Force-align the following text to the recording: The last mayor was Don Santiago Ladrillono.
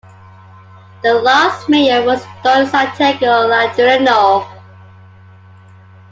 The 1.03 1.13
last 1.13 1.69
mayor 1.69 2.03
was 2.03 2.23
Don 2.43 2.65
Santiago 2.65 3.47
Ladrillono. 3.47 4.47